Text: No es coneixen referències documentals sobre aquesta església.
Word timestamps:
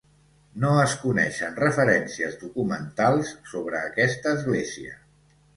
No 0.61 0.71
es 0.83 0.93
coneixen 1.01 1.59
referències 1.59 2.39
documentals 2.45 3.35
sobre 3.53 3.83
aquesta 3.91 4.37
església. 4.39 4.99